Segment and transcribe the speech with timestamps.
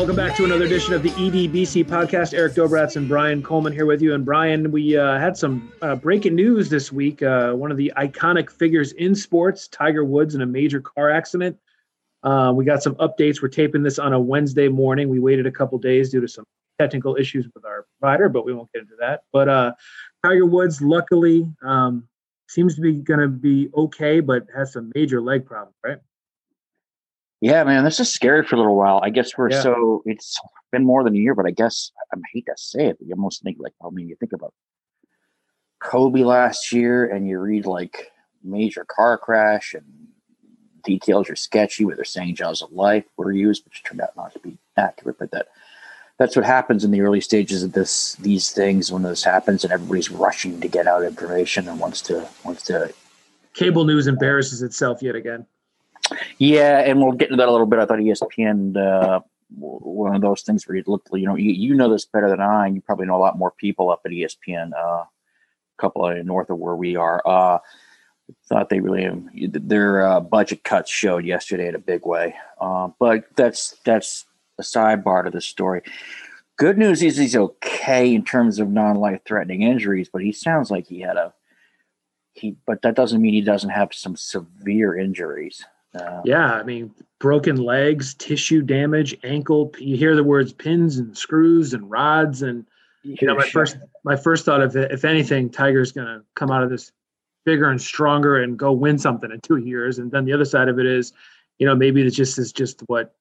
[0.00, 2.32] Welcome back to another edition of the EDBC podcast.
[2.32, 4.14] Erik Dobratz and Brian Coleman here with you.
[4.14, 7.22] And Brian, we uh, had some uh, breaking news this week.
[7.22, 11.58] Uh, one of the iconic figures in sports, Tiger Woods, in a major car accident.
[12.22, 13.42] Uh, we got some updates.
[13.42, 15.10] We're taping this on a Wednesday morning.
[15.10, 16.46] We waited a couple days due to some
[16.78, 19.24] technical issues with our provider, but we won't get into that.
[19.34, 19.74] But uh,
[20.24, 22.08] Tiger Woods, luckily, um,
[22.48, 25.98] seems to be going to be okay, but has some major leg problems, right?
[27.40, 29.00] Yeah, man, this is scary for a little while.
[29.02, 29.62] I guess we're yeah.
[29.62, 30.38] so it's
[30.70, 33.14] been more than a year, but I guess I hate to say it, but you
[33.14, 34.52] almost think like, I mean, you think about
[35.80, 38.12] Kobe last year, and you read like
[38.44, 39.84] major car crash, and
[40.84, 41.86] details are sketchy.
[41.86, 45.18] Where they're saying jaws of life were used, which turned out not to be accurate,
[45.18, 45.48] but that
[46.18, 49.72] that's what happens in the early stages of this these things when this happens, and
[49.72, 52.92] everybody's rushing to get out information and wants to wants to.
[53.54, 55.46] Cable news embarrasses itself yet again.
[56.38, 57.78] Yeah, and we'll get into that a little bit.
[57.78, 59.20] I thought ESPN uh,
[59.56, 62.40] one of those things where you look, you know, you, you know this better than
[62.40, 62.66] I.
[62.66, 65.08] And you probably know a lot more people up at ESPN, uh, a
[65.78, 67.22] couple of north of where we are.
[67.26, 67.58] Uh,
[68.48, 69.08] thought they really
[69.48, 72.34] their uh, budget cuts showed yesterday in a big way.
[72.60, 74.26] Uh, but that's that's
[74.58, 75.82] a sidebar to the story.
[76.56, 80.86] Good news is he's okay in terms of non-life threatening injuries, but he sounds like
[80.86, 81.32] he had a
[82.32, 82.56] he.
[82.66, 85.64] But that doesn't mean he doesn't have some severe injuries.
[85.94, 89.72] Uh, yeah, I mean, broken legs, tissue damage, ankle.
[89.78, 92.66] You hear the words pins and screws and rods, and
[93.02, 96.62] you know, my first my first thought of if anything, Tiger's going to come out
[96.62, 96.92] of this
[97.44, 99.98] bigger and stronger and go win something in two years.
[99.98, 101.12] And then the other side of it is,
[101.58, 103.14] you know, maybe it just is just what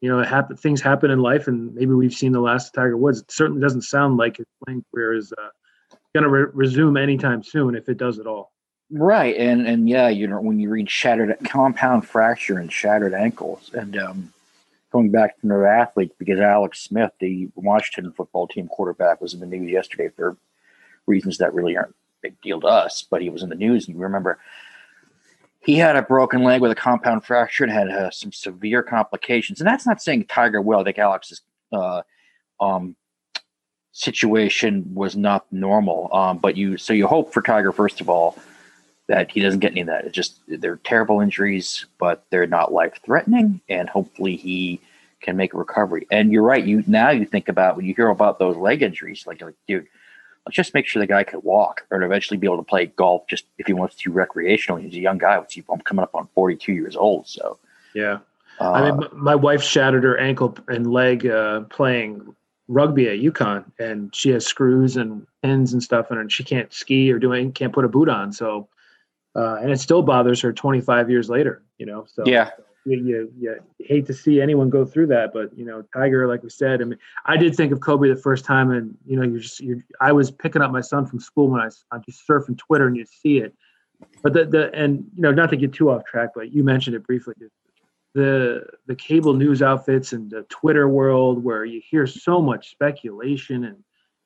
[0.00, 2.96] you know, happen, things happen in life, and maybe we've seen the last of Tiger
[2.96, 3.20] Woods.
[3.20, 5.48] It certainly doesn't sound like his playing career is uh,
[6.14, 8.52] going to re- resume anytime soon, if it does at all.
[8.90, 13.70] Right, and and yeah, you know when you read shattered compound fracture and shattered ankles,
[13.74, 14.32] and um,
[14.92, 19.40] going back to another athlete because Alex Smith, the Washington football team quarterback, was in
[19.40, 20.36] the news yesterday for
[21.06, 23.88] reasons that really aren't a big deal to us, but he was in the news.
[23.88, 24.38] And you remember
[25.60, 29.60] he had a broken leg with a compound fracture and had uh, some severe complications.
[29.60, 30.78] And that's not saying Tiger will.
[30.78, 31.40] I think Alex's
[31.72, 32.02] uh,
[32.60, 32.94] um,
[33.90, 36.08] situation was not normal.
[36.14, 38.38] Um, but you so you hope for Tiger first of all
[39.08, 40.04] that he doesn't get any of that.
[40.04, 44.80] It's just they're terrible injuries, but they're not life threatening, and hopefully he
[45.20, 46.06] can make a recovery.
[46.10, 46.64] And you're right.
[46.64, 49.86] You now you think about when you hear about those leg injuries, like like dude,
[50.44, 53.26] let's just make sure the guy can walk or eventually be able to play golf
[53.28, 54.82] just if he wants to recreationally.
[54.82, 55.36] He's a young guy.
[55.36, 57.58] I'm coming up on 42 years old, so
[57.94, 58.18] yeah.
[58.58, 62.34] Uh, I mean, my wife shattered her ankle and leg uh, playing
[62.68, 67.12] rugby at UConn, and she has screws and pins and stuff and she can't ski
[67.12, 68.32] or do can't put a boot on.
[68.32, 68.68] So
[69.36, 71.62] uh, and it still bothers her 25 years later.
[71.78, 72.50] You know, so yeah,
[72.86, 76.42] you, you, you hate to see anyone go through that, but you know, Tiger, like
[76.42, 79.24] we said, I mean, I did think of Kobe the first time, and you know,
[79.24, 82.26] you're just, you're, I was picking up my son from school when I, I'm just
[82.26, 83.54] surfing Twitter, and you see it.
[84.22, 86.96] But the the and you know, not to get too off track, but you mentioned
[86.96, 87.34] it briefly.
[88.14, 93.64] The the cable news outfits and the Twitter world, where you hear so much speculation
[93.64, 93.76] and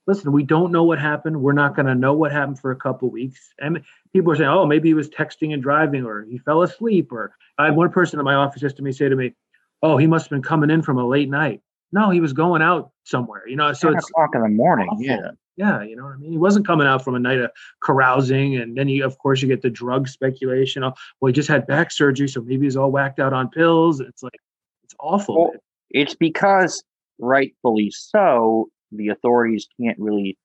[0.06, 1.41] listen, we don't know what happened.
[1.41, 3.50] We're not going to know what happened for a couple weeks.
[3.60, 3.82] And
[4.12, 7.12] people are saying, oh, maybe he was texting and driving, or he fell asleep.
[7.12, 9.34] Or I had one person in my office just to me say to me,
[9.82, 11.60] oh, he must have been coming in from a late night.
[11.93, 13.48] No, he was going out somewhere.
[13.48, 14.88] You know, so it's o'clock in the morning.
[14.91, 15.04] Awful.
[15.04, 15.31] Yeah.
[15.56, 16.32] Yeah, you know what I mean.
[16.32, 17.50] He wasn't coming out from a night of
[17.82, 20.82] carousing, and then you, of course, you get the drug speculation.
[20.82, 24.00] Oh, well, he just had back surgery, so maybe he's all whacked out on pills.
[24.00, 24.38] It's like
[24.84, 25.37] it's awful.
[25.37, 25.53] Well,
[25.91, 26.82] it's because,
[27.19, 30.38] rightfully so, the authorities can't really.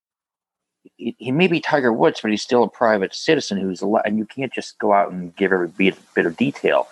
[0.98, 4.18] He may be Tiger Woods, but he's still a private citizen who's a lot, and
[4.18, 6.88] you can't just go out and give every bit, bit of detail.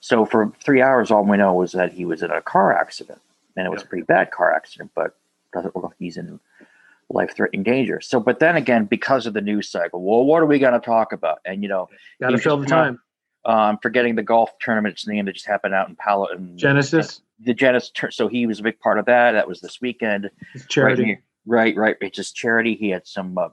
[0.00, 3.20] So for three hours, all we know was that he was in a car accident,
[3.56, 5.16] and it was a pretty bad car accident, but
[5.52, 6.38] doesn't look like he's in
[7.08, 8.00] life-threatening danger.
[8.00, 10.84] So, but then again, because of the news cycle, well, what are we going to
[10.84, 11.40] talk about?
[11.44, 11.88] And you know,
[12.20, 13.00] got to fill the time.
[13.44, 16.26] Um, forgetting the golf tournament's name that just happened out in Palo.
[16.26, 17.92] and Genesis the Genesis.
[18.10, 19.32] So he was a big part of that.
[19.32, 20.30] That was this weekend.
[20.54, 21.02] It's charity.
[21.04, 21.96] Right, right, right.
[22.00, 22.74] It's just charity.
[22.74, 23.48] He had some uh,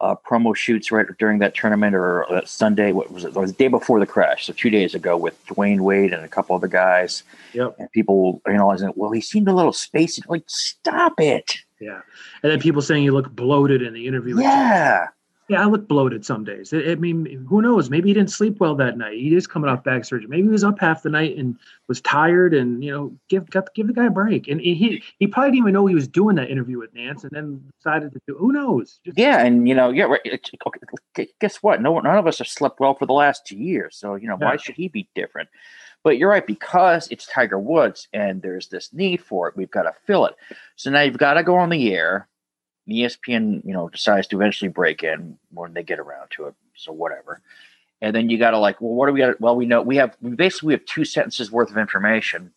[0.00, 2.92] uh, promo shoots right during that tournament or uh, Sunday.
[2.92, 3.34] What was it?
[3.34, 4.46] was the day before the crash.
[4.46, 7.22] So two days ago with Dwyane Wade and a couple other guys.
[7.52, 7.76] Yep.
[7.78, 8.96] And people analyzing, it.
[8.96, 10.26] well, he seemed a little spacey.
[10.28, 11.58] Like, stop it.
[11.80, 12.00] Yeah.
[12.42, 14.40] And then people saying he looked bloated in the interview.
[14.40, 15.08] Yeah.
[15.50, 16.72] Yeah, I look bloated some days.
[16.72, 17.90] I, I, mean, who knows?
[17.90, 19.14] Maybe he didn't sleep well that night.
[19.14, 20.28] He is coming off back surgery.
[20.28, 21.56] Maybe he was up half the night and
[21.88, 22.54] was tired.
[22.54, 24.46] And you know, give got give the guy a break.
[24.46, 27.32] And he he probably didn't even know he was doing that interview with Nantz, and
[27.32, 28.36] then decided to do.
[28.36, 29.00] Who knows?
[29.04, 30.04] Just, yeah, and you know, yeah.
[30.04, 30.20] Right.
[31.16, 31.82] Okay, Guess what?
[31.82, 33.96] No, none of us have slept well for the last two years.
[33.96, 34.50] So you know, yeah.
[34.50, 35.48] why should he be different?
[36.02, 39.82] But you're right, because it's Tiger Woods and there's this need for it, we've got
[39.82, 40.34] to fill it.
[40.76, 42.26] So now you've got to go on the air.
[42.90, 46.54] ESPN, you know, decides to eventually break in when they get around to it.
[46.76, 47.40] So whatever.
[48.02, 49.40] And then you got to like, well, what do we got?
[49.40, 52.52] Well, we know we have we basically we have two sentences worth of information,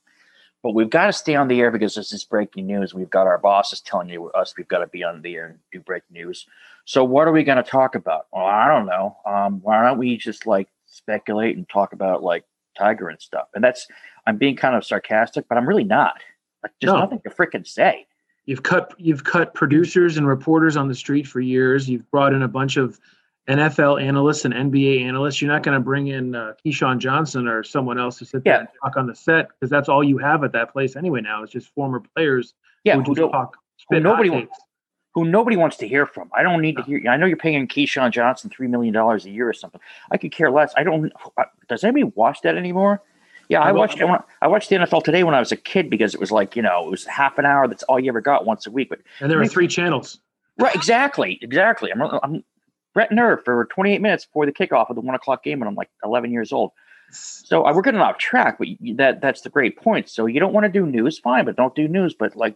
[0.61, 2.93] but we've got to stay on the air because this is breaking news.
[2.93, 5.59] We've got our bosses telling you us we've got to be on the air and
[5.71, 6.45] do breaking news.
[6.85, 8.27] So what are we going to talk about?
[8.31, 9.17] Well, I don't know.
[9.25, 12.45] Um, why don't we just like speculate and talk about like
[12.77, 13.47] Tiger and stuff?
[13.53, 13.87] And that's
[14.25, 16.21] I'm being kind of sarcastic, but I'm really not.
[16.61, 16.99] Like, just No.
[17.01, 18.07] nothing to freaking say.
[18.45, 21.89] You've cut you've cut producers and reporters on the street for years.
[21.89, 22.99] You've brought in a bunch of
[23.49, 25.41] NFL analysts and NBA analysts.
[25.41, 28.53] You're not going to bring in uh, Keyshawn Johnson or someone else to sit there
[28.53, 28.59] Yeah.
[28.61, 31.21] and talk on the set because that's all you have at that place anyway.
[31.21, 32.53] Now it's just former players
[32.83, 33.57] Yeah, who who just talk.
[33.89, 34.57] who nobody wants-
[35.13, 36.29] who nobody wants to hear from.
[36.35, 36.85] I don't need to No.
[36.97, 37.11] hear.
[37.11, 39.79] I know you're paying Keyshawn Johnson three million dollars a year or something.
[40.11, 40.73] I could care less.
[40.75, 41.13] I don't.
[41.69, 43.01] Does anybody watch that anymore?
[43.49, 44.01] Yeah, I watched
[44.41, 46.61] I watched the NFL today when I was a kid because it was like you
[46.61, 47.67] know it was half an hour.
[47.67, 48.89] That's all you ever got once a week.
[48.89, 50.19] But And there were three channels.
[50.59, 51.91] right, exactly, exactly.
[51.91, 52.43] I'm, I'm
[52.93, 55.75] Brett Nerve for 28 minutes before the kickoff of the one o'clock game, and I'm
[55.75, 56.71] like 11 years old.
[57.11, 60.09] So I, we're getting off track, but you- that that's the great point.
[60.09, 62.13] So you don't want to do news, fine, but don't do news.
[62.13, 62.55] But like,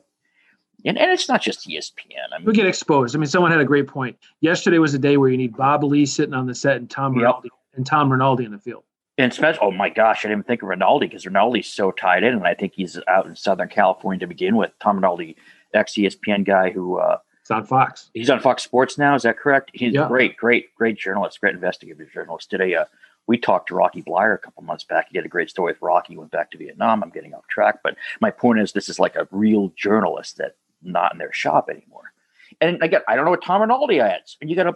[0.85, 2.15] and, and it's not just ESPN.
[2.33, 3.15] I mean, We get exposed.
[3.15, 4.15] I mean, someone had a great point.
[4.41, 7.13] Yesterday was a day where you need Bob Ley sitting on the set and Tom
[7.13, 7.21] Yep.
[7.21, 8.83] Rinaldi and Tom Rinaldi in the field.
[9.17, 12.23] And especially, oh my gosh, I didn't even think of Rinaldi because Rinaldi's so tied
[12.23, 14.71] in, and I think he's out in Southern California to begin with.
[14.79, 15.35] Tom Rinaldi,
[15.73, 18.09] ex ESPN guy, who uh, It's on Fox.
[18.13, 19.15] he's on Fox Sports now.
[19.15, 19.71] Is that correct?
[19.73, 20.05] He's Yeah.
[20.05, 22.49] a great, great, great journalist, great investigative journalist.
[22.51, 22.85] Today, uh,
[23.25, 25.07] we talked to Rocky Bleier a couple months back.
[25.09, 26.13] He did a great story with Rocky.
[26.13, 27.01] He went back to Vietnam.
[27.03, 30.55] I'm getting off track, but my point is, this is like a real journalist that
[30.83, 32.13] not in their shop anymore.
[32.61, 34.37] And again, I don't know what Tom Rinaldi adds.
[34.39, 34.75] And you got a,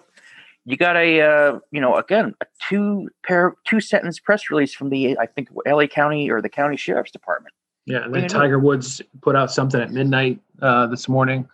[0.66, 4.90] you got a, uh, you know, again, a two pair, two sentence press release from
[4.90, 7.54] the, I think, LA County or the county sheriff's department.
[7.86, 11.48] Yeah, and then you know- Tiger Woods put out something at midnight uh, this morning.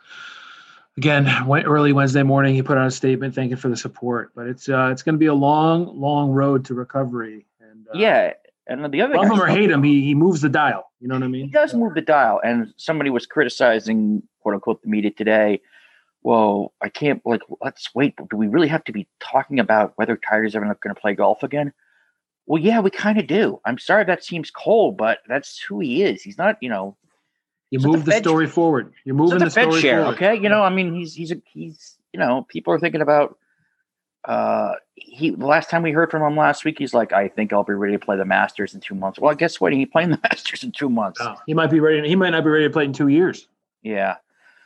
[0.97, 2.55] Again, went early Wednesday morning.
[2.55, 5.19] He put out a statement thanking for the support, but it's uh, it's going to
[5.19, 7.45] be a long, long road to recovery.
[7.61, 8.33] And uh, Yeah.
[8.69, 10.91] And the other love him or hate him, he he moves the dial.
[10.99, 11.45] You know what I mean?
[11.45, 12.41] he does move the dial.
[12.43, 15.61] And somebody was criticizing, quote unquote, the media today.
[16.23, 18.15] Well, I can't like let's wait.
[18.29, 21.43] Do we really have to be talking about whether Tiger's ever going to play golf
[21.43, 21.71] again?
[22.47, 23.59] Well, yeah, we kind of do.
[23.65, 26.21] I'm sorry that seems cold, but that's who he is.
[26.21, 26.95] He's not, you know,
[27.71, 28.93] You the move the Fed- story forward.
[29.05, 30.15] You're moving the the story share, forward.
[30.15, 30.35] okay?
[30.35, 33.37] You know, I mean, he's he's a, he's you know, people are thinking about.
[34.25, 37.53] Uh, he the last time we heard from him last week, he's like, I think
[37.53, 39.19] I'll be ready to play the Masters in two months.
[39.19, 39.71] Well, guess what?
[39.71, 41.21] He playing the Masters in two months.
[41.21, 42.05] No, he might be ready.
[42.07, 43.47] He might not be ready to play in two years.
[43.83, 44.15] Yeah.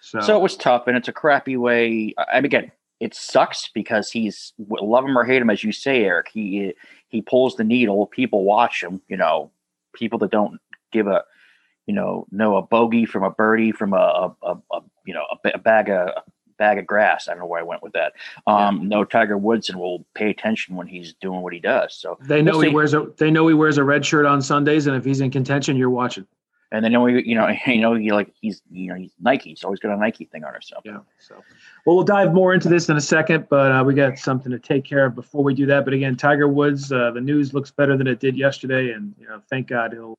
[0.01, 2.13] So, So it was tough, and it's a crappy way.
[2.17, 6.03] I mean, again, it sucks because he's love him or hate him, as you say,
[6.03, 6.29] Erik.
[6.31, 6.73] He
[7.07, 8.07] he pulls the needle.
[8.07, 9.01] People watch him.
[9.07, 9.51] You know,
[9.93, 10.59] people that don't
[10.91, 11.23] give a
[11.87, 15.23] you know know a bogey from a birdie from a, a, a, a you know
[15.31, 16.23] a, a bag of a
[16.57, 17.27] bag of grass.
[17.27, 18.13] I don't know where I went with that.
[18.45, 21.95] Um, No Tiger Woods, and will pay attention when he's doing what he does.
[21.95, 22.75] So they know we'll he see.
[22.75, 25.31] wears a they know he wears a red shirt on Sundays, and if he's in
[25.31, 26.27] contention, you're watching.
[26.71, 29.49] And then we you know you know he like he's you know he's Nike.
[29.49, 30.93] He's always got a Nike thing on or something.
[30.93, 30.99] Yeah.
[31.19, 31.35] So,
[31.85, 34.59] well, we'll dive more into this in a second, but uh, we got something to
[34.59, 35.85] take care of before we do that.
[35.85, 39.27] But again, Tiger Woods, uh, the news looks better than it did yesterday, and you
[39.27, 40.17] know, thank God he'll.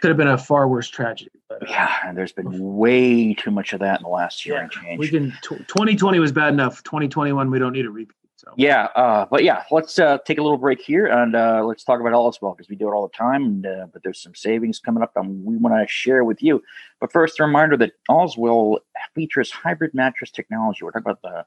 [0.00, 3.50] Could have been a far worse tragedy, but uh, Yeah, and there's been way too
[3.50, 5.00] much of that in the last year and change.
[5.00, 5.32] we can.
[5.42, 6.84] Tw- 2020 was bad enough.
[6.84, 8.14] 2021, we don't need a repeat.
[8.48, 11.84] So yeah, uh, but yeah, let's uh, take a little break here and uh, let's
[11.84, 13.44] talk about Allswell because we do it all the time.
[13.44, 16.62] And uh, but there's some savings coming up, and we want to share with you.
[16.98, 18.78] But first, a reminder that Allswell
[19.14, 20.82] features hybrid mattress technology.
[20.82, 21.44] We're talking about the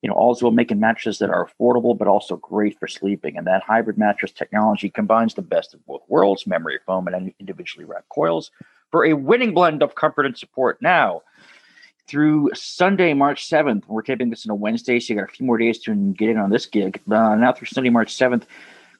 [0.00, 3.36] you know, Allswell making mattresses that are affordable but also great for sleeping.
[3.36, 7.84] And that hybrid mattress technology combines the best of both worlds, memory foam and individually
[7.84, 8.50] wrapped coils,
[8.90, 10.80] for a winning blend of comfort and support.
[10.80, 11.20] Now,
[12.06, 15.46] through Sunday, March 7th, we're taping this on a Wednesday, so you got a few
[15.46, 17.00] more days to get in on this gig.
[17.10, 18.44] Uh, now through Sunday, March 7th,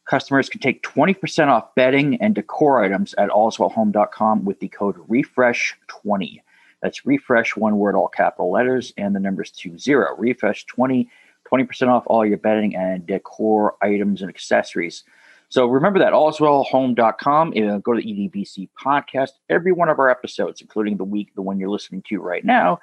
[0.05, 6.43] customers can take 20% off bedding and decor items at allswellhome.com with the code REFRESH20.
[6.83, 10.17] That's refresh, one word, all capital letters, and the numbers two zero.
[10.17, 11.09] Refresh 20,
[11.51, 15.05] 20% off all your bedding and decor items and accessories.
[15.51, 17.49] So remember that, allswellhome.com.
[17.51, 19.31] Uh, go to the EDBC podcast.
[19.49, 22.81] Every one of our episodes, including the week, the one you're listening to right now,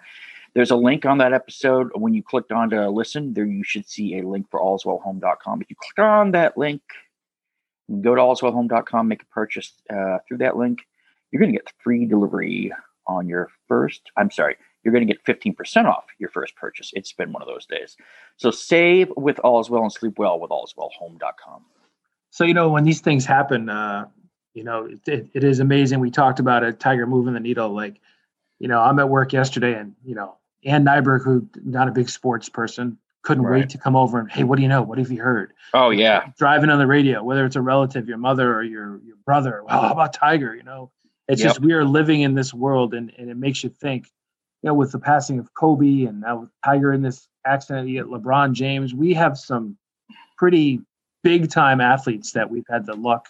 [0.54, 1.90] there's a link on that episode.
[1.96, 5.62] When you clicked on to listen, there you should see a link for allswellhome.com.
[5.62, 6.82] If you click on that link,
[8.02, 10.80] go to allswellhome.com, make a purchase uh, through that link,
[11.32, 12.72] you're going to get free delivery
[13.08, 14.02] on your first.
[14.18, 16.92] I'm sorry, you're going to get 15% off your first purchase.
[16.94, 17.96] It's been one of those days.
[18.36, 21.66] So save with Allswell and sleep well with allswellhome.com.
[22.32, 24.08] So you know when these things happen, uh,
[24.54, 26.00] You know, it, it, it is amazing.
[26.00, 27.70] We talked about a Tiger moving the needle.
[27.70, 28.00] Like,
[28.60, 32.10] you know, I'm at work yesterday, and you know, Ann Nyberg, who not a big
[32.10, 33.60] sports person, couldn't Right.
[33.62, 34.82] wait to come over and hey, what do you know?
[34.82, 35.54] What have you heard?
[35.76, 39.18] Oh yeah, Driving on the radio, whether it's a relative, your mother or your your
[39.26, 39.62] brother.
[39.66, 40.56] Well, how about Tiger?
[40.56, 40.92] You know,
[41.28, 41.50] it's Yep.
[41.50, 44.12] just we are living in this world, and and it makes you think.
[44.64, 48.02] You know, with the passing of Kobe and now with Tiger in this accident, you
[48.02, 48.92] get LeBron James.
[48.92, 49.78] We have some
[50.36, 50.82] pretty
[51.24, 53.28] big time athletes that we've had the luck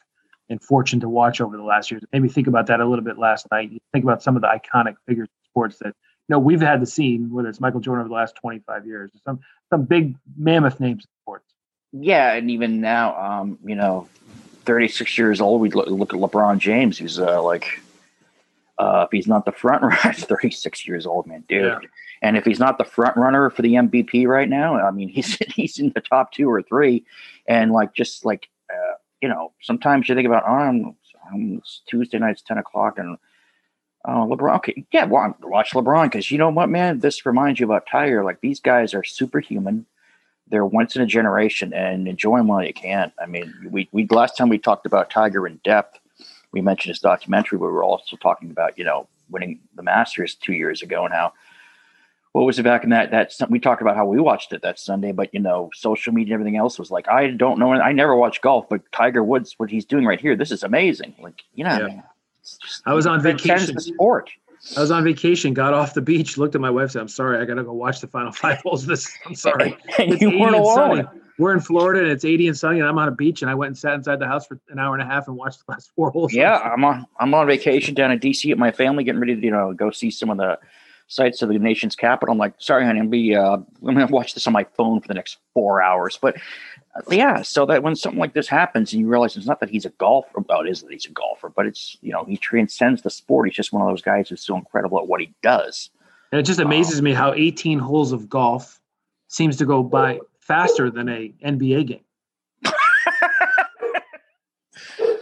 [0.49, 2.03] and fortune to watch over the last years.
[2.11, 3.71] Maybe think about that a little bit last night.
[3.71, 5.93] You think about some of the iconic figures in sports that you
[6.29, 9.39] know we've had the scene, whether it's Michael Jordan over the last 25 years, some
[9.69, 11.45] some big mammoth names in sports.
[11.91, 14.07] yeah, and even now, um, you know,
[14.65, 17.81] 36 years old, we look, look at LeBron James, who's uh, like,
[18.77, 21.63] uh, if he's not the front runner, 36 years old, man, dude.
[21.63, 21.79] Yeah.
[22.21, 25.35] And if he's not the front runner for the MVP right now, I mean, he's
[25.53, 27.05] he's in the top two or three,
[27.47, 30.95] and like just like uh, you know, sometimes you think about, oh, I'm,
[31.31, 33.17] I'm- Tuesday nights, 10 o'clock, and
[34.05, 34.57] oh, LeBron.
[34.57, 38.23] Okay, yeah, wa- watch LeBron because you know what, man, this reminds you about Tiger.
[38.23, 39.85] Like these guys are superhuman
[40.49, 43.11] they're once in a generation and enjoy them while you can.
[43.19, 45.99] I mean, we, we last time we talked about Tiger in depth,
[46.51, 50.35] we mentioned his documentary, but we were also talking about, you know, winning the Masters
[50.35, 51.33] two years ago and how
[52.37, 54.77] what was it back in that that we talked about how we watched it that
[54.77, 57.91] Sunday, but you know, social media and everything else was like, I don't know, I
[57.93, 61.15] never watched golf, but Tiger Woods, what he's doing right here, this is amazing.
[61.19, 62.01] Like, you know, Yeah.
[62.41, 63.73] it's just- I was on vacation.
[63.73, 64.29] The sport.
[64.75, 67.39] I was on vacation, got off the beach, looked at my wife, said, "I'm sorry,
[67.39, 69.75] I gotta go watch the final five holes." This, I'm sorry.
[69.99, 71.03] It's you 80 weren't and sunny.
[71.39, 73.53] We're in Florida and it's 80 and sunny, and I'm on a beach, and I
[73.55, 75.71] went and sat inside the house for an hour and a half and watched the
[75.71, 76.33] last four holes.
[76.33, 79.41] Yeah, I'm on I'm on vacation down in DC with my family, getting ready to
[79.41, 80.57] you know go see some of the
[81.07, 82.33] sites of the nation's capital.
[82.33, 85.07] I'm like, sorry, honey, I'm be uh, I'm gonna watch this on my phone for
[85.07, 86.17] the next four hours.
[86.21, 86.37] But
[86.95, 89.69] uh, yeah, so that when something like this happens, and you realize it's not that
[89.69, 92.37] he's a golfer, well, it is that he's a golfer, but it's you know he
[92.37, 93.47] transcends the sport.
[93.47, 95.89] He's just one of those guys who's so incredible at what he does.
[96.31, 98.81] And it just amazes me how 18 holes of golf
[99.29, 101.99] seems to go by faster than a NBA game.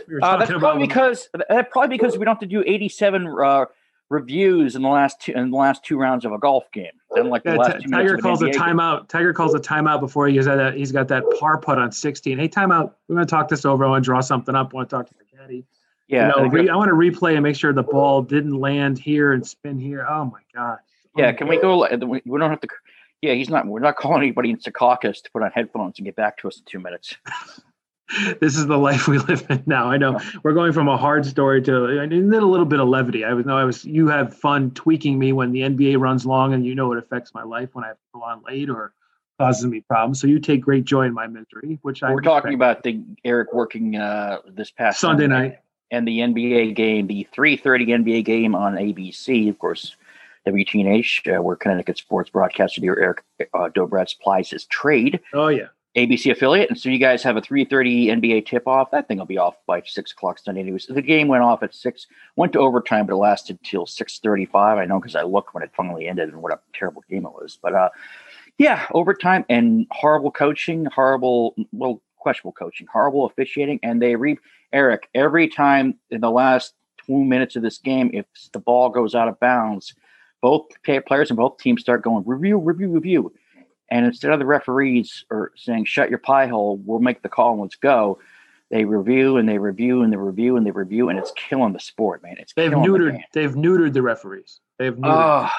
[0.07, 3.65] We Uh, that's probably because that's probably because we don't have to do 87 uh,
[4.09, 6.91] reviews in the last two in the last two rounds of a golf game.
[7.13, 8.61] Then like the Yeah, last two Tiger calls a NBA game.
[8.61, 9.07] timeout.
[9.07, 10.75] Tiger calls a timeout before he has that.
[10.75, 12.37] He's got that par putt on 16.
[12.37, 12.91] Hey, timeout.
[13.07, 13.85] We're going to talk this over.
[13.85, 14.71] I want to draw something up.
[14.73, 15.65] I want to talk to the caddy.
[16.07, 18.99] Yeah, you know, re, I want to replay and make sure the ball didn't land
[18.99, 20.05] here and spin here.
[20.07, 20.77] Oh my god.
[21.17, 21.87] Yeah, oh can we go?
[22.05, 22.67] We we don't have to.
[23.21, 23.65] Yeah, he's not.
[23.65, 26.59] We're not calling anybody in Secaucus to put on headphones and get back to us
[26.59, 27.15] in two minutes.
[28.39, 29.89] This is the life we live in now.
[29.89, 33.23] I know we're going from a hard story to and a little bit of levity.
[33.23, 33.85] I was no, I was.
[33.85, 37.33] You have fun tweaking me when the NBA runs long, and you know it affects
[37.33, 38.93] my life when I have to go on late or
[39.39, 40.19] causes me problems.
[40.19, 43.53] So you take great joy in my misery, which I We're talking about the Erik
[43.53, 45.59] working uh, this past Sunday night.
[45.91, 49.95] and the NBA game, the 3:30 NBA game on ABC, of course.
[50.47, 53.23] WTNH, uh, where Connecticut sports broadcaster dear Erik
[53.55, 55.19] uh, Dobratz supplies his trade.
[55.33, 55.69] Oh yeah.
[55.95, 58.91] ABC affiliate, and so you guys have a 3:30 NBA tip-off.
[58.91, 60.63] That thing will be off by six o'clock Sunday.
[60.63, 60.87] News.
[60.87, 64.77] The game went off at six, went to overtime, but it lasted till 6:35.
[64.77, 67.31] I know because I looked when it finally ended, and what a terrible game it
[67.31, 67.57] was.
[67.61, 67.89] But uh,
[68.57, 74.37] yeah, overtime and horrible coaching, horrible, well, questionable coaching, horrible officiating, and they re
[74.73, 76.73] Erik every time in the last
[77.05, 79.93] two minutes of this game, if the ball goes out of bounds,
[80.41, 80.63] both
[81.05, 83.33] players and both teams start going review, review, review.
[83.89, 87.53] And instead of the referees or saying "shut your pie hole," we'll make the call
[87.53, 88.19] and let's go.
[88.71, 91.79] They review and they review and they review and they review, and it's killing the
[91.79, 92.35] sport, man.
[92.39, 93.21] It's They've killing the neutered.
[93.33, 94.59] They've neutered the referees.
[94.79, 95.47] They've neutered.
[95.47, 95.51] Oh,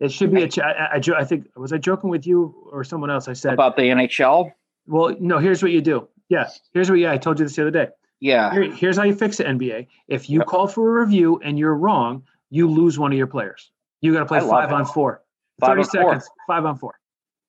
[0.00, 0.48] it should be a.
[0.48, 3.28] Ch- I, I, I, think was I joking with you or someone else?
[3.28, 4.52] I said, about the NHL,
[4.86, 5.38] well, no.
[5.38, 6.08] Here's what you do.
[6.30, 6.48] Yeah.
[6.72, 6.98] Here's what.
[6.98, 7.88] Yeah, I told you this the other day.
[8.20, 9.86] yeah, Here, here's how you fix it, NBA.
[10.08, 10.46] If you Yep.
[10.46, 13.70] call for a review and you're wrong, you lose one of your players.
[14.00, 14.74] You got to play five it.
[14.74, 15.22] on four.
[15.60, 15.90] Five 30 on four.
[16.14, 16.30] seconds.
[16.46, 16.98] Five on four.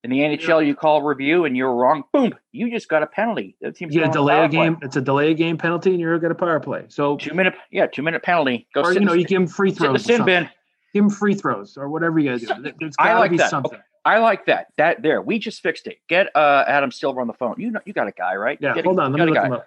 [0.03, 2.03] In the NHL, you call review and you're wrong.
[2.13, 3.55] Boom, you just got a penalty.
[3.61, 4.57] The team's You get a delay a power play.
[4.65, 4.77] game.
[4.81, 6.85] It's a delay a game penalty, and you're going to power play.
[6.89, 8.67] So, Two minute, yeah, two minute penalty.
[8.73, 10.05] Go or sit, you know, you give him free sit in the throws.
[10.17, 10.49] sin bin.
[10.93, 12.61] Give him free throws or whatever you got to do.
[12.63, 13.49] There- There's I got to like be that.
[13.49, 13.79] something.
[14.05, 14.67] I like that.
[14.77, 15.97] That there, we just fixed it.
[16.07, 17.55] Get uh, Adam Silver on the phone.
[17.57, 18.57] You know, you got a guy, right?
[18.61, 18.73] Yeah.
[18.73, 19.11] Get a- Hold on.
[19.11, 19.65] Let me a look them up.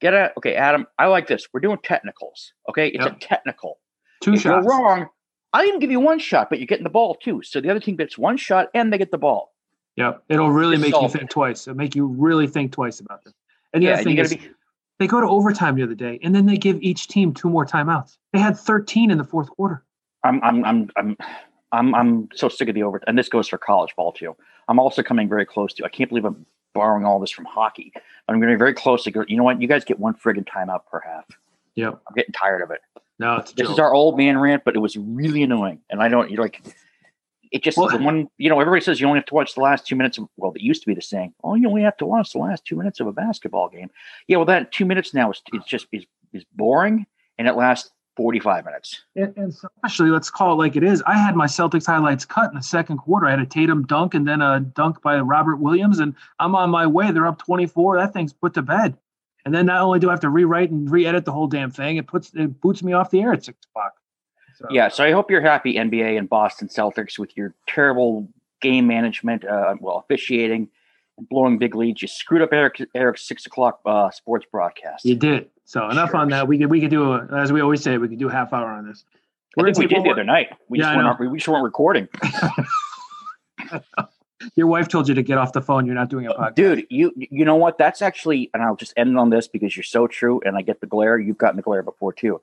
[0.00, 0.86] Get a okay, Adam.
[0.98, 1.48] I like this.
[1.54, 2.52] We're doing technicals.
[2.68, 3.16] Okay, it's Yep.
[3.16, 3.78] a technical.
[4.22, 4.62] Two if shots.
[4.62, 5.08] you're wrong,
[5.52, 7.42] I didn't give you one shot, but you're getting the ball too.
[7.42, 9.52] So the other team gets one shot and they get the ball.
[9.96, 10.14] Yeah.
[10.28, 11.66] It'll really make you think twice.
[11.66, 13.32] It'll make you really think twice about this.
[13.72, 14.50] And the yeah, other thing is, be.
[14.98, 17.66] they go to overtime the other day, and then they give each team two more
[17.66, 18.16] timeouts.
[18.32, 19.82] They had 13 in the fourth quarter.
[20.24, 21.16] I'm I'm I'm I'm
[21.72, 23.02] I'm I'm so sick of the over.
[23.06, 24.36] And this goes for college ball too.
[24.68, 25.84] I'm also coming very close to.
[25.84, 27.92] I can't believe I'm borrowing all this from hockey.
[28.28, 29.24] I'm going to be very close to go.
[29.28, 29.60] You know what?
[29.60, 31.24] You guys get one friggin' timeout per half.
[31.74, 32.80] Yeah, I'm getting tired of it.
[33.18, 33.74] No, it's a This joke.
[33.74, 35.80] is our old man rant, but it was really annoying.
[35.90, 36.62] And I don't, you're like,
[37.52, 39.60] it just, Well- the one, you know, everybody says you only have to watch the
[39.60, 40.18] last two minutes.
[40.18, 42.38] Of, well, it used to be the saying, oh, you only have to watch the
[42.38, 43.90] last two minutes of a basketball game.
[44.28, 47.06] Yeah, well, that two minutes now is, it's just, is, is boring
[47.38, 49.02] and it lasts 45 minutes.
[49.14, 51.02] And, and especially, let's call it like it is.
[51.06, 53.26] I had my Celtics highlights cut in the second quarter.
[53.26, 56.70] I had a Tatum dunk and then a dunk by Robert Williams, and I'm on
[56.70, 57.10] my way.
[57.12, 57.98] They're up 24.
[57.98, 58.96] That thing's put to bed.
[59.46, 61.98] And then not only do I have to rewrite and re-edit the whole damn thing,
[61.98, 63.92] it puts it boots me off the air at six o'clock.
[64.56, 68.28] So, Yeah, so I hope you're happy, NBA and Boston Celtics, with your terrible
[68.60, 70.68] game management, uh, well, officiating
[71.16, 72.02] and blowing big leads.
[72.02, 75.04] You screwed up Erik, Erik's six o'clock uh, sports broadcast.
[75.04, 75.48] you did.
[75.64, 76.48] So enough on that.
[76.48, 78.52] We could we could do a, as we always say, we could do a half
[78.52, 79.04] hour on this.
[79.56, 80.48] I We're think we did the other night.
[80.68, 82.08] We Yeah, just, weren't, we just weren't recording.
[84.54, 85.86] Your wife told you to get off the phone.
[85.86, 86.54] You're not doing a podcast.
[86.54, 87.78] Dude, you you know what?
[87.78, 90.80] That's actually, and I'll just end on this because you're so true, and I get
[90.80, 91.18] the glare.
[91.18, 92.40] You've gotten the glare before too.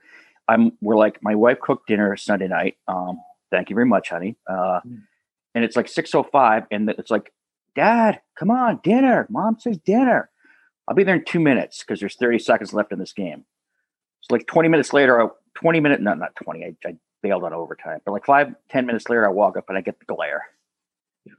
[0.48, 2.78] I'm we're like my wife cooked dinner Sunday night.
[2.88, 3.20] Um,
[3.52, 4.36] thank you very much, honey.
[4.48, 5.04] Uh, Mm.
[5.56, 7.32] and it's like six oh five, and it's like,
[7.76, 9.26] Dad, come on, dinner.
[9.30, 10.30] Mom says dinner.
[10.88, 13.46] I'll be there in two minutes because there's 30 seconds left in this game.
[14.22, 16.66] It's like 20 minutes later, I, 20 minutes, not not 20.
[16.66, 19.78] I, I bailed on overtime, but like five, 10 minutes later, I walk up and
[19.78, 20.44] I get the glare,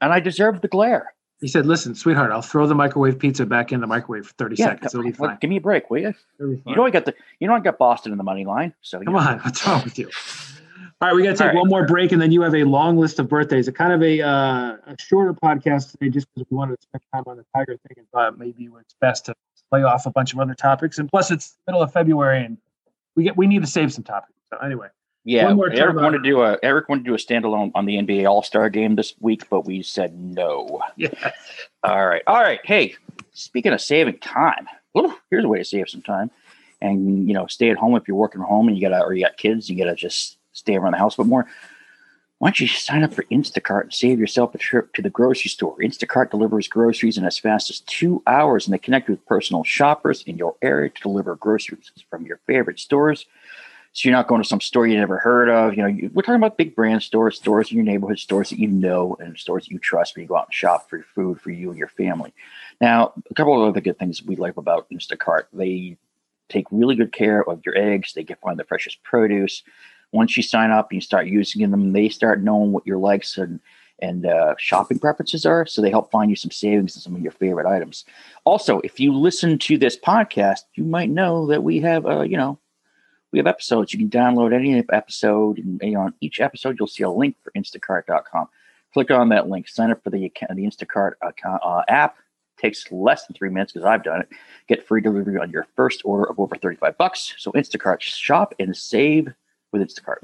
[0.01, 1.13] and I deserve the glare.
[1.41, 4.57] He said, "Listen, sweetheart, I'll throw the microwave pizza back in the microwave for 30
[4.57, 4.95] seconds.
[4.95, 5.37] It'll be fine.
[5.41, 6.15] give me a break, will you?
[6.39, 8.75] You know I got the you know I got Boston in the money line.
[8.81, 9.21] So Come know.
[9.21, 10.11] on, what's wrong with you?
[11.01, 11.57] All right, we got to take right.
[11.57, 13.69] one more break, and then you have a long list of birthdays.
[13.69, 17.03] A kind of a, uh, a shorter podcast today, just because we wanted to spend
[17.13, 19.35] time on the Tiger thing, and thought maybe it's best to
[19.71, 20.99] play off a bunch of other topics.
[20.99, 22.59] And plus, it's middle of February, and
[23.17, 24.39] we get we need to save some topics.
[24.51, 24.89] So anyway,
[25.25, 27.87] Yeah, One more Erik wanted to do a Erik wanted to do a standalone on
[27.87, 30.83] the NBA All Star game this week, but we said no.
[30.97, 31.31] yeah,
[31.83, 32.61] All right, all right.
[32.63, 32.95] Hey,
[33.33, 36.31] speaking of saving time, whew, here's a way to save some time,
[36.83, 39.15] and you know, stay at home if you're working from home and you gotta or
[39.15, 41.47] you got kids, you gotta just stay around the house a bit more.
[42.39, 45.49] Why don't you sign up for Instacart and save yourself a trip to the grocery
[45.49, 45.79] store?
[45.79, 50.23] Instacart delivers groceries in as fast as two hours, and they connect with personal shoppers
[50.27, 53.25] in your area to deliver groceries from your favorite stores.
[53.95, 55.75] So you're not going to some store you never heard of.
[55.75, 58.59] You know, you, we're talking about big brand stores, stores in your neighborhood, stores that
[58.59, 61.41] you know, and stores that you trust when you go out and shop for food
[61.41, 62.35] for you and your family.
[62.81, 65.97] Now, a couple of other good things we like about Instacart: they
[66.49, 68.13] take really good care of your eggs.
[68.13, 69.63] They can find the freshest produce.
[70.11, 73.39] Once you sign up and you start using them, they start knowing what your likes
[73.39, 73.61] and
[74.03, 75.67] and uh, shopping preferences are.
[75.67, 78.05] So they help find you some savings on some of your favorite items.
[78.43, 82.37] Also, if you listen to this podcast, you might know that we have, a you
[82.37, 82.59] know,
[83.35, 83.93] we have episodes.
[83.93, 88.47] You can download any episode, and on each episode, you'll see a link for Instacart.com.
[88.93, 92.17] Click on that link, sign up for the account, the Instacart account, uh, app.
[92.59, 94.29] Takes less than three minutes because I've done it.
[94.69, 97.35] Get free delivery on your first order of over thirty-five bucks.
[97.37, 99.35] So Instacart, shop and save
[99.73, 100.19] with Instacart.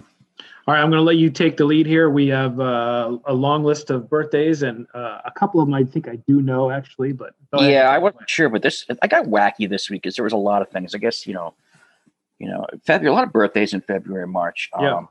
[0.69, 2.11] All right, I'm going to let you take the lead here.
[2.11, 5.83] We have uh, a long list of birthdays, and uh, a couple of them I
[5.83, 7.35] think I do know actually, but.
[7.59, 10.37] Yeah, I wasn't sure, but this I got wacky this week because there was a
[10.37, 10.95] lot of things.
[10.95, 11.55] I guess you know,
[12.41, 14.71] you know, February, a lot of birthdays in February, March.
[14.81, 14.97] Yeah.
[14.97, 15.09] Um,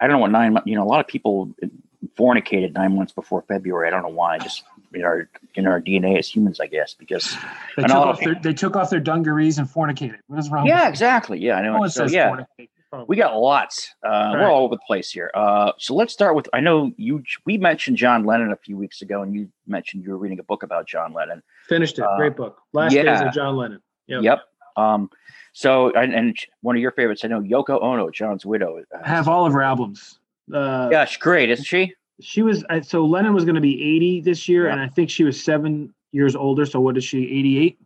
[0.00, 0.66] I don't know what nine months.
[0.66, 1.54] You know, a lot of people
[2.18, 3.86] fornicated nine months before February.
[3.88, 4.38] I don't know why.
[4.38, 7.36] Just in our in our DNA as humans, I guess, because
[7.76, 10.18] They took, off their, they took off their dungarees and fornicated.
[10.26, 10.66] What is wrong?
[10.66, 11.38] yeah, with exactly.
[11.38, 11.78] Yeah, I know.
[11.78, 12.68] one So yeah, fornicate.
[12.92, 13.94] Oh, we got lots.
[14.04, 14.32] Uh, Right.
[14.40, 15.30] We're all over the place here.
[15.34, 16.48] Uh, so let's start with.
[16.52, 17.22] I know you.
[17.46, 20.44] We mentioned John Lennon a few weeks ago, and you mentioned you were reading a
[20.44, 21.42] book about John Lennon.
[21.68, 22.04] Finished it.
[22.04, 22.58] uh, Great book.
[22.72, 23.80] Last days of John Lennon.
[24.06, 24.22] Yep.
[24.22, 24.38] Yep.
[24.76, 25.10] Um,
[25.54, 28.82] so and, and one of your favorites, I know Yoko Ono, John's widow.
[28.94, 30.18] Uh, have all of her albums.
[30.52, 31.94] Uh, yeah, she's great, isn't she?
[32.20, 34.72] She was so Lennon was going to be 80 this year, Yeah.
[34.72, 36.66] and I think she was seven years older.
[36.66, 37.22] So what is she?
[37.24, 37.78] 88.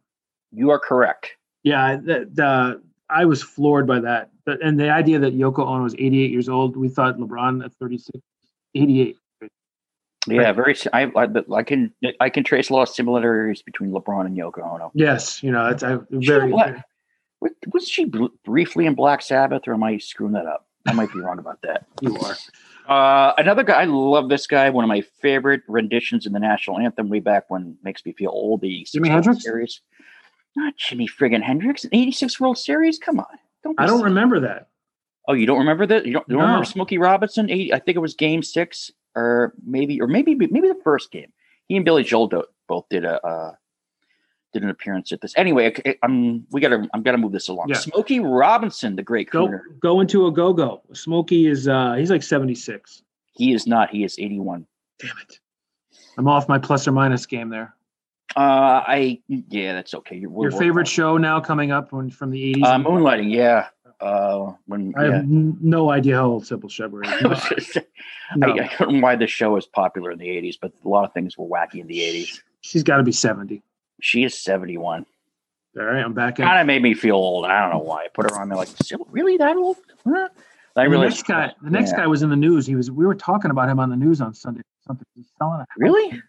[0.53, 1.37] You are correct.
[1.63, 4.31] Yeah, the, the I was floored by that.
[4.47, 7.73] But and the idea that Yoko Ono was 88 years old, we thought LeBron at
[7.75, 8.19] 36,
[8.75, 9.17] 88.
[10.27, 10.75] Yeah, very.
[10.93, 14.61] I, I I can I can trace a lot of similarities between LeBron and Yoko
[14.63, 14.91] Ono.
[14.95, 16.53] Yes, you know, it's I, very.
[16.53, 16.81] Was-
[17.73, 20.67] Was she br- briefly in Black Sabbath, or am I screwing that up?
[20.87, 21.87] I might be wrong about that.
[22.03, 22.37] You are.
[22.89, 24.71] Uh, another guy, I love this guy.
[24.71, 28.31] One of my favorite renditions in the national anthem, way back when, makes me feel
[28.31, 28.63] old.
[28.63, 29.43] The Jimi Hendrix?
[29.45, 29.81] Series.
[30.57, 31.85] Not Jimmy friggin' Hendrix.
[31.85, 32.99] An 86 World Series.
[32.99, 33.27] Come on.
[33.63, 34.05] Don't I don't silly.
[34.05, 34.69] remember that.
[35.29, 36.07] Oh, you don't remember that?
[36.07, 36.47] You don't, you don't No.
[36.47, 37.51] remember Smokey Robinson?
[37.51, 41.31] 80, I think it was Game Six, or maybe, or maybe, maybe the first game.
[41.67, 43.53] He and Billy Joel do, both did a uh,
[44.59, 45.33] did an appearance at this.
[45.37, 47.69] Anyway, I- I'm we gotta I'm gonna move this along.
[47.69, 47.77] Yeah.
[47.77, 49.61] Smokey Robinson, the great Go crooner.
[49.81, 50.83] go into a go go.
[50.93, 53.03] Smokey is uh he's like 76.
[53.33, 53.91] He is not.
[53.91, 54.67] He is 81.
[54.99, 55.39] Damn it.
[56.17, 57.75] I'm off my plus or minus game there.
[58.37, 60.17] Uh, I yeah, that's okay.
[60.17, 62.65] Your favorite show now coming up when, from the 80s?
[62.65, 63.69] Uh, moonlighting, yeah.
[64.01, 67.13] Uh, when I have n- no idea how old Cybill Shepherd is.
[67.25, 67.87] I, was gonna say,
[68.37, 70.89] No, I, I don't know why this show was popular in the '80s, but a
[70.89, 72.41] lot of things were wacky in the '80s.
[72.61, 73.63] she's got to be 70.
[74.01, 75.07] She is 71.
[75.79, 76.45] All right, I'm back in.
[76.45, 77.45] Kind of made me feel old.
[77.45, 78.05] I don't know why.
[78.05, 79.77] I put her on there like, "Cybill, really that old?
[80.05, 80.29] Huh?
[80.75, 81.99] I the realized next guy, the next yeah.
[81.99, 82.67] guy was in the news.
[82.67, 82.91] He was.
[82.91, 84.63] We were talking about him on the news on Sunday.
[84.87, 85.07] Something.
[85.15, 86.21] He's selling a Really?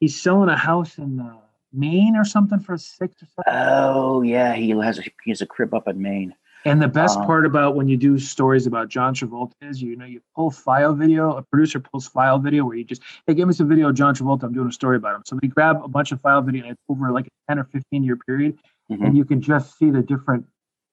[0.00, 1.38] He's selling a house in uh,
[1.72, 3.60] Maine or something for a six or seven.
[3.60, 6.34] Oh yeah, he has a, he has a crib up in Maine.
[6.66, 9.96] And the best Um, part about when you do stories about John Travolta is, you
[9.96, 11.32] know, you pull file video.
[11.36, 14.14] A producer pulls file video where you just, hey, give me some video of John
[14.14, 14.44] Travolta.
[14.44, 15.22] I'm doing a story about him.
[15.26, 17.64] So we grab a bunch of file video and it's over like a 10 or
[17.64, 18.58] 15 year period,
[18.90, 19.04] Mhm.
[19.06, 20.46] and you can just see the different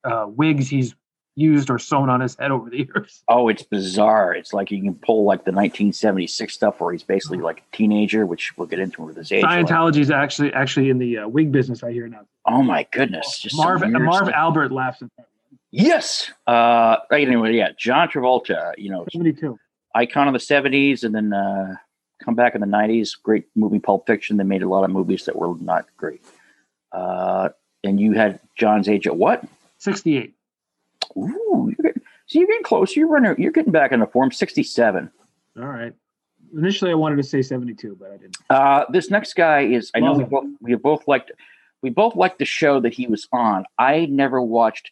[0.04, 0.96] uh, wigs he's
[1.38, 3.24] used or sewn on his head over the years.
[3.30, 4.34] Oh, it's bizarre.
[4.34, 8.26] It's like you can pull like the 1976 stuff where he's basically like a teenager,
[8.26, 9.44] which we'll get into with his age.
[9.46, 11.82] Scientology is actually actually in the uh, wig business.
[11.84, 12.22] I hear now.
[12.46, 13.40] oh my goodness!
[13.40, 14.30] Just Marv Marv stuff.
[14.34, 15.28] Albert laughs at that.
[15.72, 16.32] Yes.
[16.46, 18.74] Uh, anyway, yeah, John Travolta.
[18.78, 19.58] You know, 72.
[19.96, 21.76] icon of the 70s, and then uh,
[22.24, 23.12] come back in the 90s.
[23.22, 24.38] Great movie, Pulp Fiction.
[24.38, 26.22] They made a lot of movies that were not great.
[26.92, 27.50] Uh,
[27.84, 29.44] and you had John's age at what?
[29.80, 30.34] 68.
[31.18, 32.96] Ooh, you're getting, so you're getting close.
[32.96, 33.36] You're running.
[33.42, 34.32] You're getting back into form.
[34.32, 35.10] 67.
[35.58, 35.94] All right.
[36.56, 38.38] Initially, I wanted to say 72, but I didn't.
[38.50, 39.90] Uh, this next guy is.
[39.96, 41.32] I know we both we both liked.
[41.82, 43.66] We both liked the show that he was on.
[43.80, 44.92] I never watched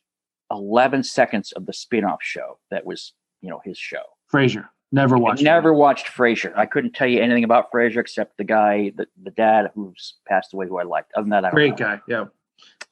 [0.51, 4.01] 11 seconds of the spin-off show that was, you know, his show.
[4.31, 4.67] Frasier.
[4.91, 5.41] Never watched.
[5.41, 5.45] it.
[5.45, 6.51] never watched Frasier.
[6.57, 10.53] I couldn't tell you anything about Frasier except the guy, the, the dad who's passed
[10.53, 11.11] away, who I liked.
[11.15, 11.75] Other than that, I don't Great know.
[11.77, 12.01] guy.
[12.07, 12.25] Yeah.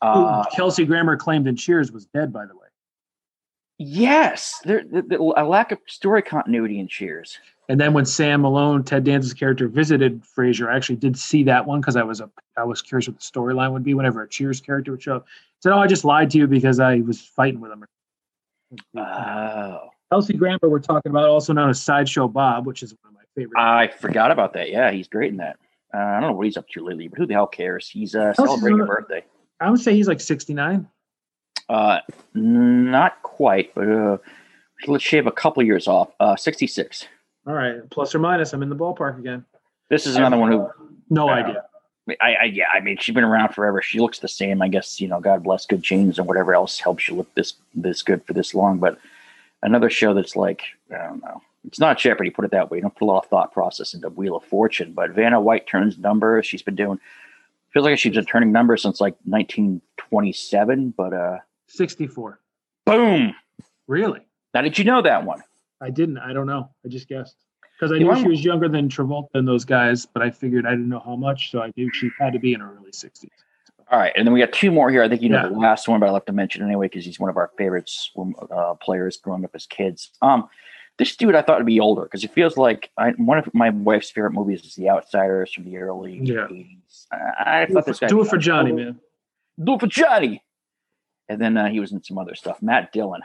[0.01, 2.66] Uh, Kelsey Grammer claimed in Cheers was dead, by the way.
[3.77, 7.39] Yes, there, there, a lack of story continuity in Cheers.
[7.69, 11.65] And then when Sam Malone, Ted Danson's character, visited Frasier, I actually did see that
[11.65, 14.29] one because I was a I was curious what the storyline would be whenever a
[14.29, 15.25] Cheers character would show up.
[15.61, 17.85] Said, "Oh, I just lied to you because I was fighting with him."
[18.95, 23.15] Oh, Kelsey Grammer, we're talking about, also known as Sideshow Bob, which is one of
[23.15, 23.59] my favorite.
[23.59, 24.69] I forgot about that.
[24.69, 25.57] Yeah, he's great in that.
[25.93, 27.89] Uh, I don't know what he's up to lately, but who the hell cares?
[27.89, 29.25] He's uh, Kelsey's celebrating a birthday.
[29.59, 30.87] I would say he's like 69.
[31.69, 31.99] Uh,
[32.33, 34.17] not quite, but uh,
[34.87, 36.09] let's shave a couple years off.
[36.19, 37.07] Uh, 66.
[37.45, 39.45] All right, plus or minus, I'm in the ballpark again.
[39.89, 40.69] This is another one who
[41.09, 41.63] No idea.
[42.21, 43.81] I, I yeah, I mean, she's been around forever.
[43.81, 44.61] She looks the same.
[44.61, 47.53] I guess you know, God bless good genes and whatever else helps you look this
[47.75, 48.79] this good for this long.
[48.79, 48.97] But
[49.61, 51.41] another show that's like I don't know.
[51.65, 52.77] It's not Jeopardy, put it that way.
[52.77, 54.93] You don't put a lot of thought process into Wheel of Fortune.
[54.93, 56.45] But Vanna White turns numbers.
[56.45, 56.99] She's been doing
[57.73, 60.93] feels like she's been turning numbers since like 1927.
[60.95, 61.37] But uh,
[61.69, 62.39] 64.
[62.85, 63.33] boom!
[63.87, 64.21] Really?
[64.53, 65.41] Now, did you know that one?
[65.81, 66.17] I didn't.
[66.17, 66.69] I don't know.
[66.85, 67.35] I just guessed
[67.79, 70.71] because I knew she was younger than Travolta and those guys, but I figured I
[70.71, 73.27] didn't know how much, so I knew she had to be in her early 60s.
[73.91, 75.01] All right, and then we got two more here.
[75.03, 75.49] I think you know Yeah.
[75.49, 78.11] the last one, but I love to mention anyway because he's one of our favorites
[78.51, 80.11] uh, players growing up as kids.
[80.21, 80.49] Um,
[80.97, 83.69] this dude I thought would be older because it feels like I, one of my
[83.69, 86.47] wife's favorite movies is The Outsiders from the early Yeah.
[86.51, 87.05] 80s.
[87.13, 88.99] I, I Do thought it, this guy do it for Johnny, man.
[89.63, 90.43] Do it for Johnny.
[91.29, 92.61] And then uh, he was in some other stuff.
[92.61, 93.21] Matt Dillon.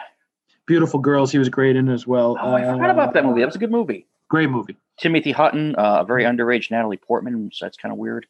[0.66, 2.36] Beautiful Girls, he was great in as well.
[2.40, 3.40] Oh, I forgot about that movie.
[3.40, 4.06] That was a good movie.
[4.28, 4.76] Great movie.
[4.98, 7.50] Timothy Hutton, uh, a very underage Natalie Portman.
[7.52, 8.26] So that's kind of weird.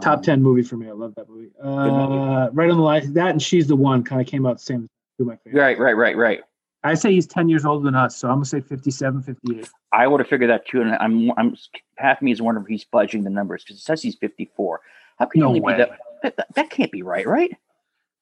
[0.00, 0.88] Top Um, 10 movie for me.
[0.88, 1.50] I love that movie.
[1.62, 2.50] Uh, movie.
[2.54, 3.12] right on the line.
[3.12, 4.88] That and She's the One kind of came out the same.
[5.18, 5.60] Two my favorite.
[5.60, 6.40] Right, right, right, right.
[6.84, 9.68] I say he's 10 years older than us, so I'm going to say 57, 58.
[9.92, 11.56] I would have figured that too, and I'm, I'm
[11.96, 14.80] half me is wondering if he's budging the numbers because it says he's 54.
[15.18, 15.74] How can No only way.
[15.74, 15.98] be that,
[16.36, 16.46] that?
[16.56, 17.56] That can't be right, right?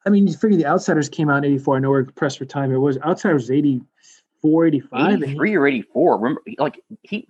[0.06, 1.76] I mean, you figure The Outsiders came out in 84.
[1.76, 2.72] I know we're pressed for time.
[2.72, 5.22] It was Outsiders was 84, 85.
[5.22, 6.16] 83 or 84.
[6.18, 7.28] Remember, like he,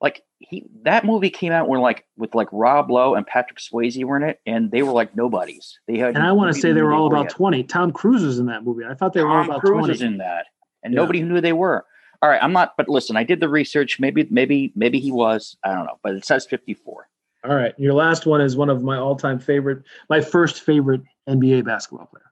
[0.00, 4.02] like he, that movie came out when like with like Rob Lowe and Patrick Swayze
[4.04, 5.78] were in it, and they were like nobodies.
[5.86, 7.32] They had, And I want to say they were all about yet.
[7.32, 7.62] 20.
[7.64, 8.84] Tom Cruise was in that movie.
[8.84, 9.88] I thought they were all Tom about Cruise 20.
[9.92, 10.46] was in that,
[10.82, 11.00] and Yeah.
[11.00, 11.84] nobody knew they were.
[12.20, 12.74] All right, I'm not.
[12.76, 14.00] But listen, I did the research.
[14.00, 15.56] Maybe, maybe, maybe he was.
[15.64, 17.08] I don't know, but it says 54.
[17.44, 17.72] All right.
[17.78, 22.06] Your last one is one of my all time favorite, my first favorite NBA basketball
[22.06, 22.24] player.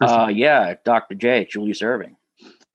[0.00, 1.14] Uh, yeah, Dr.
[1.14, 2.16] J, Julius Erving.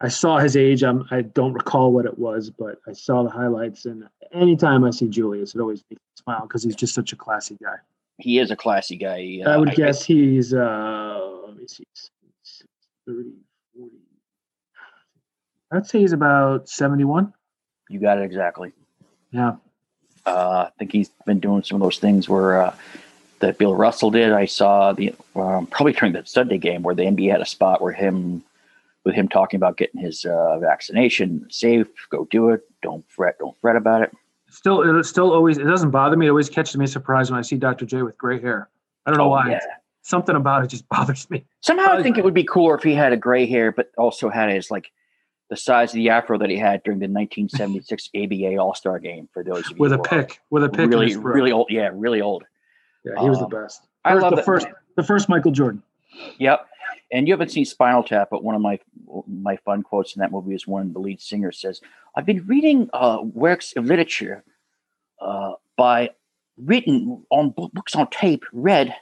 [0.02, 0.84] I saw his age.
[0.84, 3.86] I'm, I don't recall what it was, but I saw the highlights.
[3.86, 7.16] And anytime I see Julius, it always makes me smile because he's just such a
[7.16, 7.76] classy guy.
[8.18, 9.42] He is a classy guy.
[9.46, 11.84] Uh, I would guess he's, uh, let me see,
[13.08, 13.30] 30,
[13.78, 13.96] 40.
[15.72, 17.32] I'd say he's about 71.
[17.90, 18.74] you got it exactly.
[19.32, 19.56] Yeah.
[20.26, 22.76] Uh, I think he's been doing some of those things where uh,
[23.42, 24.32] that Bill Russell did.
[24.32, 27.82] I saw the um, probably during the Sunday game where the NBA had a spot
[27.82, 28.44] where him
[29.04, 31.88] with him talking about getting his uh, vaccination safe.
[32.10, 32.62] Go do it.
[32.82, 33.38] Don't fret.
[33.40, 34.12] Don't fret about it.
[34.50, 36.28] Still, it still always it doesn't bother me.
[36.28, 37.86] It always catches me surprised when I see Dr.
[37.86, 38.70] J with gray hair.
[39.06, 39.50] I don't know Oh, why.
[39.52, 39.60] yeah.
[40.04, 41.46] Something about it just bothers me.
[41.62, 44.30] Somehow I think it would be cooler if he had a gray hair, but also
[44.30, 44.92] had his like
[45.50, 49.30] the size of the afro that he had during the 1976 ABA All Star Game.
[49.34, 50.90] For those With a pick, with a pick.
[50.90, 51.68] really, really old.
[51.70, 52.44] Yeah, really old.
[53.04, 53.88] Yeah, he was the um, best.
[54.06, 55.84] I First- love the that- first, the first Michael Jordan.
[56.40, 56.68] Yep.
[57.14, 58.80] And you haven't seen Spinal Tap, but one of my
[59.28, 61.82] my fun quotes in that movie is when the lead singer says,
[62.16, 64.44] "I've been reading uh, works of literature
[65.22, 66.12] uh, by
[66.58, 68.96] written on books on tape, read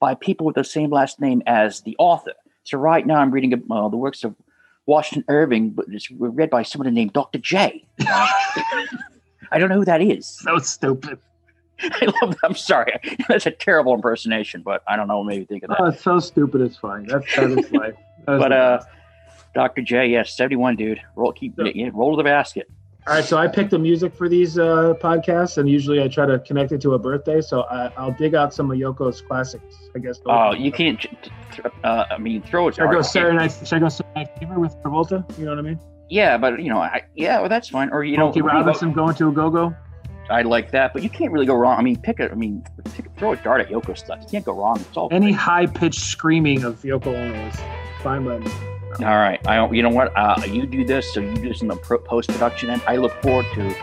[0.00, 2.32] by people with the same last name as the author.
[2.64, 4.34] So right now I'm reading uh, the works of
[4.86, 7.38] Washington Irving, but it's read by someone named Dr.
[7.38, 7.86] J.
[9.52, 10.26] Uh, don't know who that is.
[10.26, 11.18] So stupid.
[11.82, 12.38] I love that.
[12.44, 12.92] I'm sorry.
[13.28, 15.22] That's a terrible impersonation, but I don't know.
[15.24, 15.80] Maybe think of that.
[15.80, 16.60] Oh, it's so stupid.
[16.60, 17.06] It's fine.
[17.06, 17.94] That's that is life.
[18.26, 18.80] That But uh.
[19.54, 19.82] Dr.
[19.82, 21.00] J, yes, seventy-one, dude.
[21.14, 21.70] Roll, keep Yeah.
[21.74, 22.68] yeah, roll to the basket.
[23.06, 23.24] all right.
[23.24, 26.72] So I picked the music for these uh, podcasts, and usually I try to connect
[26.72, 27.40] it to a birthday.
[27.40, 29.76] So I, I'll dig out some of Yoko's classics.
[29.94, 30.18] I guess.
[30.26, 31.00] Oh, you can't.
[31.00, 31.30] th-
[31.84, 32.74] Uh, I mean, throw it.
[32.74, 33.52] Should I go Saturday Night?
[33.64, 35.38] Should I go Saturday Night Fever with Travolta?
[35.38, 35.78] You know what I mean?
[36.10, 37.90] Yeah, but you know, I, yeah, well, that's fine.
[37.90, 39.72] Or you know, Smokey Robinson going to a go go.
[40.30, 41.78] I like that, but you can't really go wrong.
[41.78, 42.30] I mean, pick a.
[42.30, 44.20] I mean, pick, throw a dart at Yoko stuff.
[44.22, 44.80] You can't go wrong.
[44.80, 47.56] It's all Any high pitched screaming of Yoko Ono is
[48.02, 48.50] fine by me.
[49.00, 49.44] All right.
[49.46, 49.74] I don't.
[49.74, 50.12] You know what?
[50.16, 52.96] Uh, you do this, so you do this in the pro- post production, and I
[52.96, 53.74] look forward to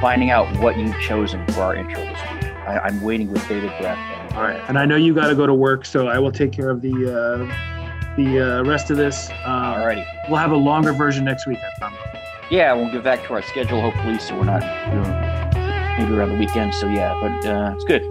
[0.00, 2.44] finding out what you've chosen for our intro this week.
[2.66, 4.34] I, I'm waiting with bated breath.
[4.34, 6.52] All right, and I know you got to go to work, so I will take
[6.52, 9.30] care of the uh, the uh, rest of this.
[9.30, 10.06] Uh, Alrighty.
[10.28, 11.58] We'll have a longer version next week.
[11.58, 11.98] I promise.
[12.50, 14.60] Yeah, we'll get back to our schedule hopefully, so we're not
[14.92, 15.45] doing
[15.98, 16.74] maybe around the weekend.
[16.74, 18.02] So yeah, but uh, it's good.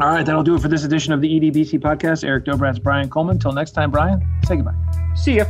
[0.00, 2.24] All right, that'll do it for this edition of the EDBC podcast.
[2.24, 3.38] Erik Dobratz, Brian Coleman.
[3.38, 4.20] Till next time, Brian.
[4.46, 4.74] Say goodbye.
[5.14, 5.44] See ya.